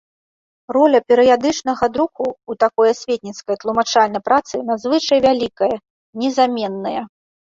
[0.75, 5.73] Роля перыядычнага друку ў такой асветніцкай, тлумачальнай працы надзвычай вялікая,
[6.23, 7.01] незаменная.